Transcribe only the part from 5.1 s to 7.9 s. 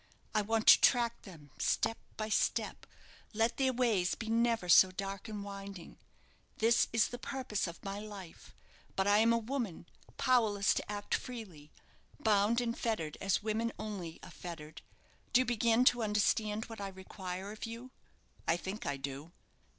and winding. This is the purpose of